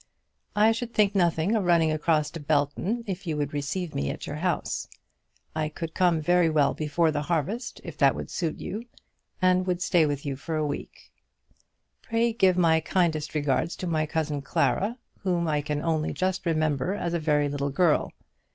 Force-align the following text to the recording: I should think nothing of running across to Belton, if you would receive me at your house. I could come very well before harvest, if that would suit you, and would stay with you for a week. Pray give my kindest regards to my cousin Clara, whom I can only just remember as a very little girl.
I 0.55 0.71
should 0.71 0.95
think 0.95 1.13
nothing 1.13 1.55
of 1.55 1.63
running 1.65 1.91
across 1.91 2.31
to 2.31 2.39
Belton, 2.39 3.03
if 3.05 3.27
you 3.27 3.37
would 3.37 3.53
receive 3.53 3.93
me 3.93 4.09
at 4.09 4.25
your 4.25 4.37
house. 4.37 4.87
I 5.55 5.69
could 5.69 5.93
come 5.93 6.19
very 6.19 6.49
well 6.49 6.73
before 6.73 7.11
harvest, 7.11 7.79
if 7.83 7.99
that 7.99 8.15
would 8.15 8.31
suit 8.31 8.57
you, 8.57 8.85
and 9.43 9.67
would 9.67 9.79
stay 9.79 10.07
with 10.07 10.25
you 10.25 10.35
for 10.37 10.55
a 10.55 10.65
week. 10.65 11.11
Pray 12.01 12.33
give 12.33 12.57
my 12.57 12.79
kindest 12.79 13.35
regards 13.35 13.75
to 13.75 13.85
my 13.85 14.07
cousin 14.07 14.41
Clara, 14.41 14.97
whom 15.19 15.47
I 15.47 15.61
can 15.61 15.83
only 15.83 16.13
just 16.13 16.47
remember 16.47 16.95
as 16.95 17.13
a 17.13 17.19
very 17.19 17.47
little 17.47 17.69
girl. 17.69 18.11